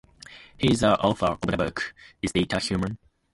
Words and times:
He 0.57 0.71
is 0.71 0.79
the 0.79 0.99
author 0.99 1.27
of 1.27 1.41
the 1.41 1.55
book, 1.55 1.93
Is 2.23 2.31
Data 2.31 2.57
Human? 2.59 2.97